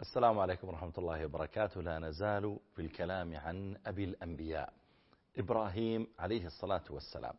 السلام 0.00 0.38
عليكم 0.38 0.68
ورحمة 0.68 0.92
الله 0.98 1.24
وبركاته. 1.24 1.82
لا 1.82 1.98
نزال 1.98 2.58
في 2.74 2.82
الكلام 2.82 3.36
عن 3.36 3.76
أبي 3.86 4.04
الأنبياء 4.04 4.72
إبراهيم 5.38 6.06
عليه 6.18 6.46
الصلاة 6.46 6.82
والسلام. 6.90 7.34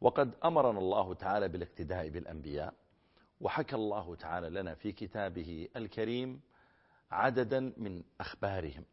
وقد 0.00 0.34
أمرنا 0.44 0.78
الله 0.78 1.14
تعالى 1.14 1.48
بالاقتداء 1.48 2.08
بالأنبياء 2.08 2.74
وحكى 3.40 3.76
الله 3.76 4.14
تعالى 4.14 4.50
لنا 4.50 4.74
في 4.74 4.92
كتابه 4.92 5.68
الكريم 5.76 6.40
عددا 7.10 7.72
من 7.76 8.02
أخبارهم 8.20 8.84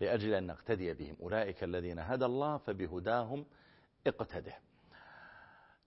لأجل 0.00 0.34
أن 0.34 0.46
نقتدي 0.46 0.94
بهم. 0.94 1.16
أولئك 1.22 1.64
الذين 1.64 1.98
هدى 1.98 2.24
الله 2.24 2.56
فبهداهم 2.56 3.46
اقتده. 4.06 4.54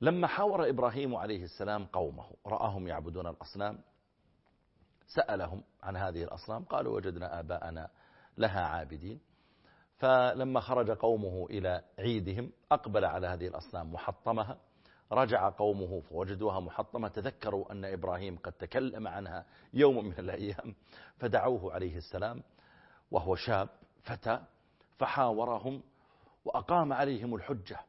لما 0.01 0.27
حاور 0.27 0.69
إبراهيم 0.69 1.15
عليه 1.15 1.43
السلام 1.43 1.85
قومه 1.85 2.25
رآهم 2.45 2.87
يعبدون 2.87 3.27
الأصنام 3.27 3.79
سألهم 5.15 5.63
عن 5.83 5.97
هذه 5.97 6.23
الأصنام 6.23 6.63
قالوا 6.63 6.95
وجدنا 6.95 7.39
آباءنا 7.39 7.89
لها 8.37 8.61
عابدين. 8.61 9.19
فلما 9.97 10.59
خرج 10.59 10.91
قومه 10.91 11.45
إلى 11.49 11.81
عيدهم 11.99 12.51
أقبل 12.71 13.05
على 13.05 13.27
هذه 13.27 13.47
الأصنام 13.47 13.93
محطمها 13.93 14.57
رجع 15.11 15.49
قومه 15.49 15.99
فوجدوها 15.99 16.59
محطمة 16.59 17.07
تذكروا 17.07 17.71
أن 17.71 17.85
إبراهيم 17.85 18.37
قد 18.37 18.51
تكلم 18.51 19.07
عنها 19.07 19.45
يوم 19.73 20.05
من 20.05 20.19
الأيام 20.19 20.75
فدعوه 21.17 21.73
عليه 21.73 21.97
السلام 21.97 22.43
وهو 23.11 23.35
شاب 23.35 23.69
فتى 24.03 24.39
فحاورهم 24.97 25.83
وأقام 26.45 26.93
عليهم 26.93 27.35
الحجة 27.35 27.79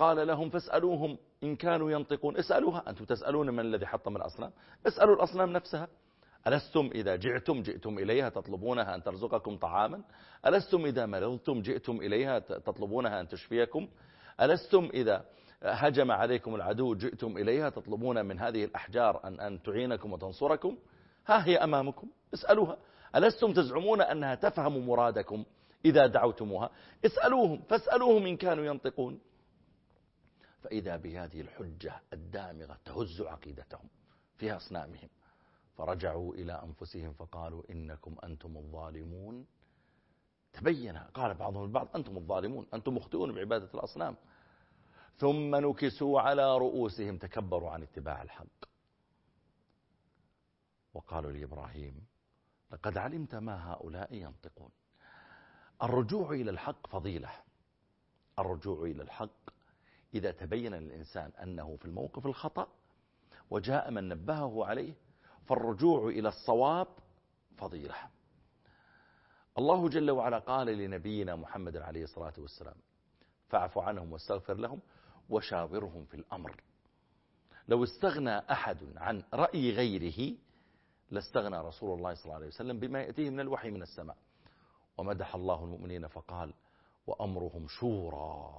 لهم 0.00 0.50
فاسألوهم 0.50 1.18
إن 1.42 1.56
كانوا 1.56 1.90
ينطقون. 1.90 2.36
اسألوها. 2.36 2.84
أنتم 2.88 3.04
تسألون 3.04 3.50
من 3.50 3.60
الذي 3.60 3.86
حطم 3.86 4.16
الأصنام؟ 4.16 4.50
اسألوا 4.86 5.14
الأصنام 5.16 5.52
نفسها. 5.52 5.88
ألستم 6.46 6.90
إذا 6.94 7.16
جئتم؟ 7.16 7.62
جئتم 7.62 7.98
إليها 7.98 8.28
تطلبونها 8.28 8.94
أن 8.94 9.02
ترزقكم 9.02 9.56
طعاما. 9.56 10.02
ألستم 10.46 10.84
إذا 10.84 11.06
مرضتم 11.06 11.62
جئتم 11.62 11.96
إليها 11.96 12.38
تطلبونها 12.38 13.20
أن 13.20 13.28
تشفيكم. 13.28 13.88
ألستم 14.40 14.88
إذا 14.94 15.24
هجم 15.62 16.10
عليكم 16.10 16.54
العدو؟ 16.54 16.94
جئتم 16.94 17.36
إليها 17.36 17.68
تطلبون 17.70 18.24
من 18.24 18.38
هذه 18.38 18.64
الأحجار 18.64 19.20
أن, 19.24 19.40
أن 19.40 19.62
تعينكم 19.62 20.12
وتنصركم. 20.12 20.76
ها 21.26 21.46
هي 21.46 21.56
أمامكم. 21.56 22.08
اسألوها. 22.34 22.76
ألستم 23.16 23.52
تزعمون 23.52 24.00
أنها 24.00 24.34
تفهم 24.34 24.86
مرادكم 24.86 25.44
إذا 25.84 26.06
دعوتموها؟ 26.06 26.70
اسألوهم. 27.04 27.62
فاسألوهم 27.68 28.26
إن 28.26 28.36
كانوا 28.36 28.64
ينطقون. 28.64 29.20
فإذا 30.62 30.96
بهذه 30.96 31.40
الحجة 31.40 32.02
الدامغة 32.12 32.78
تهز 32.84 33.20
عقيدتهم 33.20 33.88
في 34.36 34.52
أصنامهم. 34.52 35.08
فرجعوا 35.76 36.34
إلى 36.34 36.52
أنفسهم 36.52 37.12
فقالوا 37.12 37.62
إنكم 37.70 38.16
أنتم 38.24 38.56
الظالمون. 38.56 39.46
تبين 40.52 40.96
قال 40.96 41.34
بعضهم 41.34 41.64
البعض 41.64 41.88
أنتم 41.96 42.16
الظالمون 42.16 42.66
أنتم 42.74 42.94
مخطئون 42.94 43.32
بعبادة 43.32 43.70
الأصنام. 43.74 44.16
ثم 45.16 45.56
نكسوا 45.56 46.20
على 46.20 46.58
رؤوسهم 46.58 47.18
تكبروا 47.18 47.70
عن 47.70 47.82
اتباع 47.82 48.22
الحق. 48.22 48.64
وقالوا 50.94 51.32
لإبراهيم 51.32 52.06
لقد 52.72 52.98
علمت 52.98 53.34
ما 53.34 53.72
هؤلاء 53.72 54.14
ينطقون. 54.14 54.70
الرجوع 55.82 56.30
إلى 56.30 56.50
الحق 56.50 56.86
فضيلة. 56.86 57.30
الرجوع 58.38 58.84
إلى 58.84 59.02
الحق 59.02 59.57
إذا 60.14 60.30
تبين 60.30 60.74
للإنسان 60.74 61.30
أنه 61.42 61.76
في 61.76 61.84
الموقف 61.84 62.26
الخطأ 62.26 62.68
وجاء 63.50 63.90
من 63.90 64.08
نبهه 64.08 64.66
عليه 64.66 64.94
فالرجوع 65.46 66.08
إلى 66.08 66.28
الصواب 66.28 66.86
فضيلة. 67.56 67.94
الله 69.58 69.88
جل 69.88 70.10
وعلا 70.10 70.38
قال 70.38 70.66
لنبينا 70.66 71.36
محمد 71.36 71.76
عليه 71.76 72.04
الصلاة 72.04 72.32
والسلام 72.38 72.76
فاعف 73.48 73.78
عنهم 73.78 74.12
واستغفر 74.12 74.54
لهم 74.54 74.80
وشاورهم 75.30 76.04
في 76.04 76.14
الأمر. 76.14 76.62
لو 77.68 77.84
استغنى 77.84 78.38
أحد 78.38 78.78
عن 78.96 79.22
رأي 79.34 79.70
غيره 79.70 80.36
لاستغنى 81.10 81.56
رسول 81.56 81.98
الله 81.98 82.14
صلى 82.14 82.24
الله 82.24 82.34
عليه 82.34 82.46
وسلم 82.46 82.80
بما 82.80 83.00
يأتيه 83.02 83.30
من 83.30 83.40
الوحي 83.40 83.70
من 83.70 83.82
السماء. 83.82 84.16
ومدح 84.98 85.34
الله 85.34 85.64
المؤمنين 85.64 86.06
فقال 86.06 86.54
وأمرهم 87.06 87.66
شورى 87.68 88.52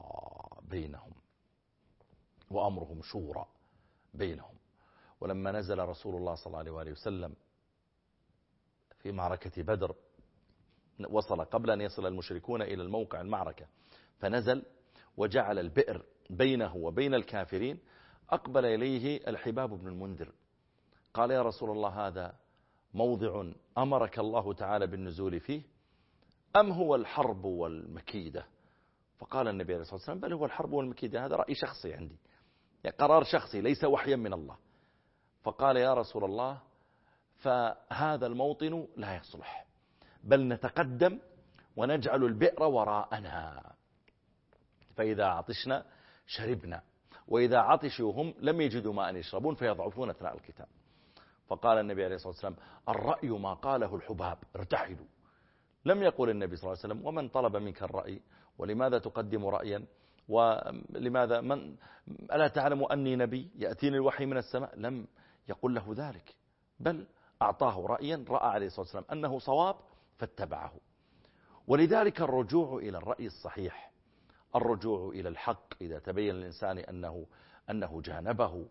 بينهم. 0.61 1.11
وأمرهم 2.51 3.01
شورى 3.01 3.45
بينهم. 4.13 4.55
ولما 5.21 5.51
نزل 5.51 5.79
رسول 5.79 6.15
الله 6.15 6.35
صلى 6.35 6.61
الله 6.61 6.79
عليه 6.79 6.91
وسلم 6.91 7.35
في 8.99 9.11
معركة 9.11 9.63
بدر 9.63 9.95
وصل 11.09 11.45
قبل 11.45 11.71
أن 11.71 11.81
يصل 11.81 12.05
المشركون 12.05 12.61
إلى 12.61 12.83
الموقع 12.83 13.21
المعركة 13.21 13.65
فنزل 14.17 14.63
وجعل 15.17 15.59
البئر 15.59 16.05
بينه 16.29 16.75
وبين 16.75 17.13
الكافرين 17.13 17.79
أقبل 18.29 18.65
إليه 18.65 19.27
الحباب 19.27 19.69
بن 19.69 19.87
المنذر. 19.87 20.31
قال 21.13 21.31
يا 21.31 21.41
رسول 21.41 21.71
الله 21.71 22.07
هذا 22.07 22.35
موضع 22.93 23.51
أمرك 23.77 24.19
الله 24.19 24.53
تعالى 24.53 24.87
بالنزول 24.87 25.39
فيه 25.39 25.61
أم 26.55 26.71
هو 26.71 26.95
الحرب 26.95 27.45
والمكيدة؟ 27.45 28.45
فقال 29.17 29.47
النبي 29.47 29.73
عليه 29.73 29.81
الصلاة 29.81 29.95
والسلام 29.95 30.19
بل 30.19 30.33
هو 30.33 30.45
الحرب 30.45 30.71
والمكيدة 30.71 31.25
هذا 31.25 31.35
رأي 31.35 31.55
شخصي 31.55 31.93
عندي. 31.93 32.17
يعني 32.83 32.97
قرار 32.97 33.23
شخصي 33.23 33.61
ليس 33.61 33.83
وحيا 33.83 34.15
من 34.15 34.33
الله. 34.33 34.57
فقال 35.43 35.77
يا 35.77 35.93
رسول 35.93 36.23
الله 36.23 36.61
فهذا 37.35 38.27
الموطن 38.27 38.87
لا 38.97 39.15
يصلح. 39.15 39.65
بل 40.23 40.47
نتقدم 40.47 41.19
ونجعل 41.75 42.23
البئر 42.23 42.63
وراءنا. 42.63 43.63
فإذا 44.95 45.25
عطشنا 45.25 45.85
شربنا. 46.27 46.81
وإذا 47.27 47.57
عطشوا 47.57 48.13
هم 48.13 48.33
لم 48.39 48.61
يجدوا 48.61 48.93
ماء 48.93 49.15
يشربون 49.15 49.55
فيضعفون 49.55 50.09
أثناء 50.09 50.35
الكتاب. 50.35 50.67
فقال 51.47 51.77
النبي 51.77 52.05
عليه 52.05 52.15
الصلاة 52.15 52.33
والسلام 52.33 52.55
الرأي 52.89 53.29
ما 53.29 53.53
قاله 53.53 53.95
الحباب 53.95 54.37
ارتحلوا. 54.55 55.05
لم 55.85 56.03
يقل 56.03 56.29
النبي 56.29 56.55
صلى 56.55 56.63
الله 56.63 56.79
عليه 56.83 56.93
وسلم 56.93 57.05
ومن 57.07 57.29
طلب 57.29 57.57
منك 57.57 57.83
الرأي 57.83 58.21
ولماذا 58.57 58.99
تقدم 58.99 59.45
رأيا؟ 59.45 59.85
ولماذا؟ 60.29 61.41
من 61.41 61.75
ألا 62.31 62.47
تعلم 62.47 62.83
أني 62.83 63.15
نبي 63.15 63.51
يأتيني 63.55 63.95
الوحي 63.95 64.25
من 64.25 64.37
السماء؟ 64.37 64.79
لم 64.79 65.07
يقول 65.49 65.75
له 65.75 65.93
ذلك. 65.97 66.35
بل 66.79 67.07
أعطاه 67.41 67.85
رأيا 67.85 68.25
رأى 68.29 68.49
عليه 68.49 68.65
الصلاة 68.65 68.81
والسلام 68.81 69.05
أنه 69.11 69.39
صواب 69.39 69.75
فاتبعه. 70.17 70.73
ولذلك 71.67 72.21
الرجوع 72.21 72.77
إلى 72.77 72.97
الرأي 72.97 73.25
الصحيح. 73.25 73.91
الرجوع 74.55 75.09
إلى 75.09 75.29
الحق 75.29 75.73
إذا 75.81 75.99
تبين 75.99 76.35
الإنسان 76.35 76.77
أنه, 76.77 77.25
أنه 77.69 78.01
جانبه. 78.01 78.65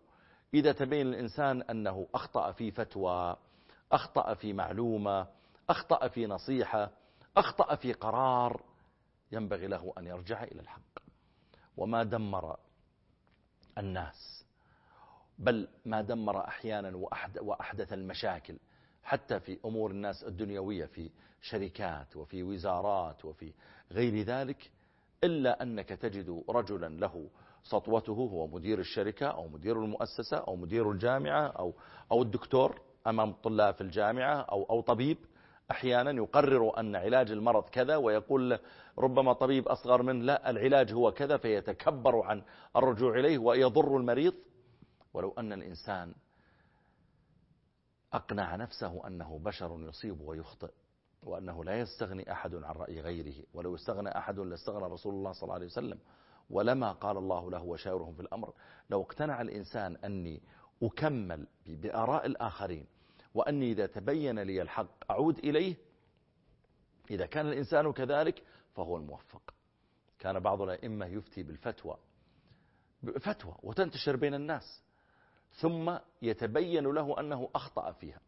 إذا 0.53 0.71
تبين 0.71 1.07
الإنسان 1.07 1.61
أنه 1.61 2.07
أخطأ 2.13 2.51
في 2.51 2.71
فتوى 2.71 3.35
أخطأ 3.91 4.33
في 4.33 4.53
معلومة 4.53 5.27
أخطأ 5.69 6.07
في 6.07 6.25
نصيحة 6.25 6.91
أخطأ 7.37 7.75
في 7.75 7.93
قرار 7.93 8.61
ينبغي 9.31 9.67
له 9.67 9.93
أن 9.97 10.07
يرجع 10.07 10.43
إلى 10.43 10.61
الحق. 10.61 10.99
وما 11.79 12.03
دمر 12.03 12.57
الناس 13.77 14.45
بل 15.39 15.67
ما 15.85 16.01
دمر 16.01 16.47
أحيانا 16.47 16.97
وأحدث 17.41 17.93
المشاكل 17.93 18.57
حتى 19.03 19.39
في 19.39 19.57
أمور 19.65 19.91
الناس 19.91 20.23
الدنيوية 20.23 20.85
في 20.85 21.09
شركات 21.41 22.15
وفي 22.15 22.43
وزارات 22.43 23.25
وفي 23.25 23.53
غير 23.91 24.21
ذلك 24.23 24.71
إلا 25.23 25.63
أنك 25.63 25.89
تجد 25.89 26.43
رجلا 26.49 26.87
له 26.89 27.29
سطوته 27.63 28.13
هو 28.13 28.47
مدير 28.47 28.79
الشركة 28.79 29.27
أو 29.27 29.47
مدير 29.47 29.83
المؤسسة 29.83 30.37
أو 30.37 30.55
مدير 30.55 30.91
الجامعة 30.91 31.47
أو, 31.47 31.73
أو 32.11 32.21
الدكتور 32.21 32.81
أمام 33.07 33.29
الطلاب 33.29 33.73
في 33.73 33.81
الجامعة 33.81 34.41
أو, 34.41 34.63
أو 34.63 34.81
طبيب 34.81 35.17
أحيانا 35.71 36.11
يقرر 36.11 36.79
أن 36.79 36.95
علاج 36.95 37.31
المرض 37.31 37.63
كذا 37.69 37.95
ويقول 37.95 38.59
ربما 38.97 39.33
طبيب 39.33 39.67
أصغر 39.67 40.03
منه 40.03 40.25
لا 40.25 40.49
العلاج 40.49 40.93
هو 40.93 41.11
كذا 41.11 41.37
فيتكبر 41.37 42.21
عن 42.21 42.41
الرجوع 42.75 43.19
إليه 43.19 43.37
ويضر 43.37 43.97
المريض. 43.97 44.33
ولو 45.13 45.33
أن 45.37 45.53
الإنسان 45.53 46.13
أقنع 48.13 48.55
نفسه 48.55 49.07
أنه 49.07 49.39
بشر 49.39 49.77
يصيب 49.79 50.21
ويخطئ 50.21 50.71
وأنه 51.23 51.63
لا 51.63 51.79
يستغني 51.79 52.31
أحد 52.31 52.55
عن 52.55 52.75
رأي 52.75 53.01
غيره 53.01 53.43
ولو 53.53 53.75
استغنى 53.75 54.17
أحد 54.17 54.39
لاستغنى 54.39 54.93
رسول 54.93 55.13
الله 55.13 55.31
صلى 55.31 55.43
الله 55.43 55.53
عليه 55.55 55.65
وسلم 55.65 55.99
ولما 56.49 56.91
قال 56.91 57.17
الله 57.17 57.51
له 57.51 57.63
وشاورهم 57.63 58.13
في 58.13 58.19
الأمر 58.21 58.53
لو 58.89 59.01
اقتنع 59.01 59.41
الإنسان 59.41 59.95
أني 59.95 60.41
أكمل 60.83 61.47
بآراء 61.65 62.25
الآخرين 62.25 62.85
وأني 63.33 63.71
إذا 63.71 63.85
تبين 63.85 64.39
لي 64.39 64.61
الحق 64.61 65.11
أعود 65.11 65.37
إليه. 65.37 65.75
إذا 67.11 67.25
كان 67.25 67.47
الإنسان 67.47 67.91
كذلك 67.91 68.43
فهو 68.75 68.97
الموفق. 68.97 69.53
كان 70.19 70.39
بعض 70.39 70.61
الأئمة 70.61 71.05
يفتي 71.05 71.43
بالفتوى 71.43 71.97
فتوى 73.19 73.55
وتنتشر 73.63 74.15
بين 74.15 74.33
الناس 74.33 74.83
ثم 75.51 75.97
يتبين 76.21 76.83
له 76.83 77.19
أنه 77.19 77.49
أخطأ 77.55 77.91
فيها. 77.91 78.19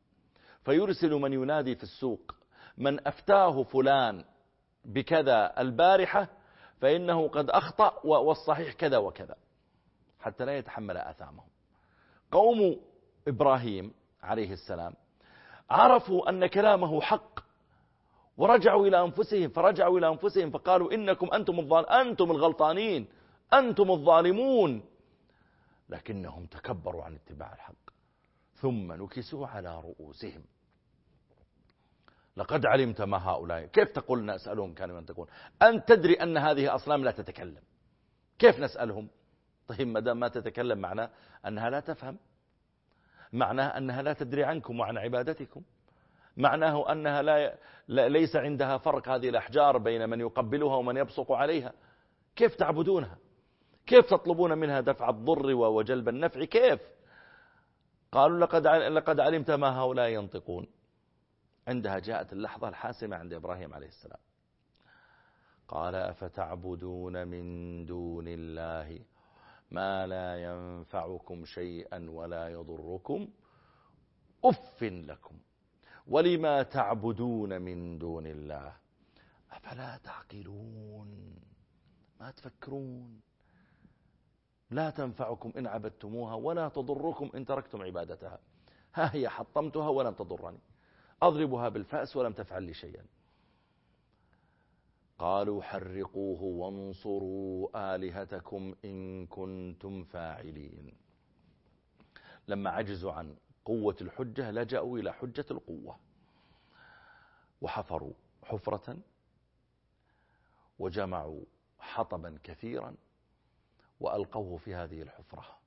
فيرسل 0.65 1.11
من 1.11 1.33
ينادي 1.33 1.75
في 1.75 1.83
السوق 1.83 2.35
من 2.77 3.07
أفتاه 3.07 3.63
فلان 3.63 4.25
بكذا 4.85 5.61
البارحة 5.61 6.27
فإنه 6.81 7.27
قد 7.27 7.49
أخطأ 7.49 8.05
والصحيح 8.05 8.73
كذا 8.73 8.97
وكذا. 8.97 9.35
حتى 10.19 10.45
لا 10.45 10.57
يتحمل 10.57 10.97
آثامهم. 10.97 11.49
قوم 12.31 12.81
إبراهيم 13.27 13.93
عليه 14.23 14.53
السلام. 14.53 14.93
عرفوا 15.69 16.29
أن 16.29 16.45
كلامه 16.45 17.01
حق 17.01 17.39
ورجعوا 18.37 18.87
إلى 18.87 19.01
أنفسهم 19.01 19.49
فرجعوا 19.49 19.99
إلى 19.99 20.07
أنفسهم 20.07 20.51
فقالوا 20.51 20.93
إنكم 20.93 21.33
أنتم, 21.33 21.73
أنتم 21.73 22.31
الغلطانين 22.31 23.07
أنتم 23.53 23.91
الظالمون. 23.91 24.83
لكنهم 25.89 26.45
تكبروا 26.45 27.03
عن 27.03 27.15
اتباع 27.15 27.53
الحق 27.53 27.75
ثم 28.55 28.93
نكسوا 28.93 29.47
على 29.47 29.81
رؤوسهم. 29.81 30.43
لقد 32.37 32.65
علمت 32.65 33.01
ما 33.01 33.17
هؤلاء. 33.29 33.65
كيف 33.65 33.87
تقول 33.87 34.25
نسألهم؟ 34.25 34.73
كانوا 34.73 34.99
من 34.99 35.05
تقول. 35.05 35.27
أن 35.61 35.85
تدري 35.85 36.13
أن 36.13 36.37
هذه 36.37 36.75
أصنام 36.75 37.03
لا 37.03 37.11
تتكلم. 37.11 37.61
كيف 38.39 38.59
نسألهم؟ 38.59 39.07
طيب 39.67 39.87
ما 39.87 39.99
دام 39.99 40.19
ما 40.19 40.27
تتكلم 40.27 40.77
معناه 40.77 41.09
أنها 41.47 41.69
لا 41.69 41.79
تفهم. 41.79 42.17
معناه 43.33 43.77
أنها 43.77 44.01
لا 44.01 44.13
تدري 44.13 44.43
عنكم 44.43 44.79
وعن 44.79 44.97
عبادتكم. 44.97 45.61
معناه 46.37 46.91
أنها 46.91 47.21
لا 47.87 48.09
ليس 48.09 48.35
عندها 48.35 48.77
فرق 48.77 49.09
هذه 49.09 49.29
الأحجار 49.29 49.77
بين 49.77 50.09
من 50.09 50.19
يقبلها 50.19 50.75
ومن 50.75 50.97
يبصق 50.97 51.31
عليها. 51.31 51.73
كيف 52.35 52.55
تعبدونها؟ 52.55 53.17
كيف 53.85 54.05
تطلبون 54.05 54.57
منها 54.57 54.81
دفع 54.81 55.09
الضر 55.09 55.53
وجلب 55.55 56.09
النفع؟ 56.09 56.43
كيف؟ 56.43 56.81
قالوا 58.11 58.39
لقد 58.39 58.67
لقد 58.67 59.19
علمت 59.19 59.51
ما 59.51 59.79
هؤلاء 59.79 60.09
ينطقون. 60.09 60.67
عندها 61.67 61.99
جاءت 61.99 62.33
اللحظة 62.33 62.69
الحاسمة 62.69 63.15
عند 63.17 63.33
إبراهيم 63.33 63.73
عليه 63.73 63.87
السلام. 63.87 64.19
قال 65.67 65.95
أفتعبدون 65.95 67.27
من 67.27 67.85
دون 67.85 68.25
الله 68.27 68.99
ما 69.71 70.07
لا 70.07 70.43
ينفعكم 70.43 71.45
شيئا 71.45 72.09
ولا 72.09 72.49
يضركم. 72.49 73.27
أف 74.45 74.83
لكم. 74.83 75.39
ولما 76.07 76.63
تعبدون 76.63 77.61
من 77.61 77.97
دون 77.97 78.27
الله؟ 78.27 78.73
أفلا 79.51 79.97
تعقلون؟ 79.97 81.35
ما 82.19 82.31
تفكرون؟ 82.31 83.21
لا 84.69 84.89
تنفعكم 84.89 85.53
إن 85.57 85.67
عبدتموها 85.67 86.33
ولا 86.33 86.69
تضركم 86.69 87.29
إن 87.35 87.45
تركتم 87.45 87.81
عبادتها. 87.81 88.39
ها 88.93 89.15
هي 89.15 89.29
حطمتها 89.29 89.89
ولم 89.89 90.13
تضرني. 90.13 90.59
أضربها 91.21 91.69
بالفأس 91.69 92.15
ولم 92.15 92.33
تفعل 92.33 92.63
لي 92.63 92.73
شيئا. 92.73 93.05
قالوا 95.21 95.61
حرقوه 95.63 96.41
وانصروا 96.41 97.95
آلهتكم 97.95 98.75
إن 98.85 99.27
كنتم 99.27 100.03
فاعلين. 100.03 100.93
لما 102.47 102.69
عجزوا 102.69 103.11
عن 103.11 103.37
قوة 103.65 103.95
الحجة 104.01 104.51
لجأوا 104.51 104.97
إلى 104.99 105.13
حجة 105.13 105.45
القوة. 105.51 105.99
وحفروا 107.61 108.13
حفرة 108.43 108.97
وجمعوا 110.79 111.41
حطبا 111.79 112.39
كثيرا 112.43 112.95
وألقوه 113.99 114.57
في 114.57 114.75
هذه 114.75 115.01
الحفرة. 115.01 115.57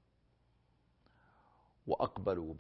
وأقبلوا 1.87 2.55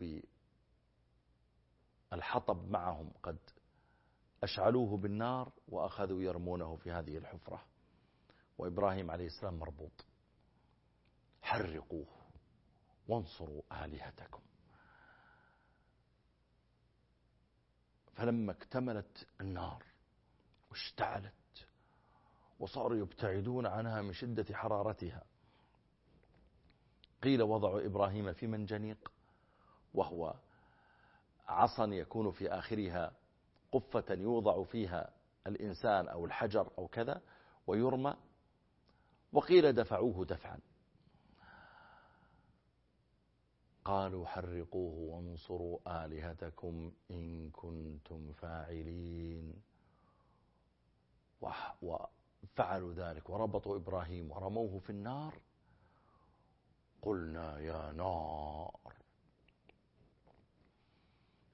بالحطب 2.11 2.70
معهم 2.70 3.12
قد 3.23 3.38
أشعلوه 4.44 4.96
بالنار 4.96 5.52
وأخذوا 5.69 6.23
يرمونه 6.23 6.76
في 6.76 6.93
هذه 6.93 7.17
الحفرة. 7.19 7.64
وإبراهيم 8.58 9.11
عليه 9.11 9.26
السلام 9.26 9.55
مربوط. 9.58 10.05
حرقوه. 11.43 12.06
وانصروا 13.08 13.62
آلهتكم. 13.85 14.41
فلما 18.14 18.52
اكتملت 18.52 19.26
النار 19.41 19.85
واشتعلت 20.70 21.35
وصاروا 22.61 22.99
يبتعدون 22.99 23.67
عنها 23.67 24.02
من 24.02 24.12
شدة 24.12 24.55
حرارتها 24.55 25.23
قيل 27.23 27.43
وضعوا 27.43 27.87
إبراهيم 27.87 28.32
في 28.32 28.46
منجنيق 28.46 29.12
وهو 29.94 30.35
عصا 31.49 31.85
يكون 31.87 32.31
في 32.31 32.49
آخرها 32.49 33.12
قفة 33.75 34.15
يوضع 34.15 34.62
فيها 34.62 35.11
الإنسان 35.47 36.09
أو 36.09 36.25
الحجر 36.25 36.71
أو 36.79 36.88
كذا 36.88 37.23
ويرمى. 37.67 38.17
وقيل 39.32 39.73
دفعوه 39.73 40.25
دفعا. 40.25 40.59
قالوا 43.85 44.26
حرقوه 44.26 44.94
وانصروا 44.94 46.05
آلهتكم 46.05 46.93
إن 47.11 47.50
كنتم 47.50 48.32
فاعلين. 48.32 49.62
وفعلوا 51.82 52.93
ذلك 52.93 53.31
وربطوا 53.31 53.77
إبراهيم 53.77 54.31
ورموه 54.31 54.79
في 54.79 54.91
النار. 54.91 55.41
قلنا 57.03 57.59
يا 57.59 57.93
نار 57.93 58.94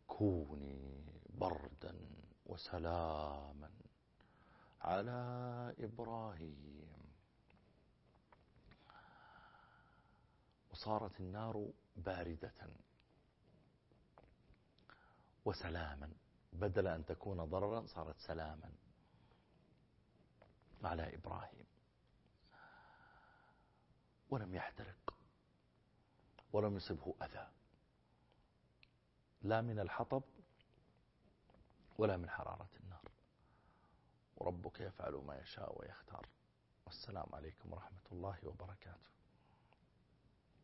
كوني 0.06 1.05
بردا. 1.28 2.10
وسلاما 2.50 3.70
على 4.81 5.20
إبراهيم. 5.79 7.12
وصارت 10.70 11.20
النار 11.20 11.70
باردة. 11.97 12.70
وسلاما 15.44 16.12
بدل 16.52 16.87
أن 16.87 17.06
تكون 17.06 17.44
ضررا 17.44 17.87
صارت 17.87 18.19
سلاما 18.19 18.73
على 20.85 21.14
إبراهيم. 21.14 21.67
ولم 24.31 24.55
يحترق 24.55 25.14
ولم 26.52 26.76
يصبه 26.76 27.14
أذى. 27.23 27.49
لا 29.43 29.61
من 29.61 29.79
الحطب 29.79 30.23
ولا 31.98 32.16
من 32.16 32.31
حرارة 32.31 32.69
النار. 32.81 33.09
وربك 34.37 34.80
يفعل 34.80 35.14
ما 35.14 35.38
يشاء 35.38 35.80
ويختار. 35.80 36.26
والسلام 36.87 37.35
عليكم 37.35 37.73
ورحمة 37.73 38.06
الله 38.12 38.38
وبركاته. 38.44 39.20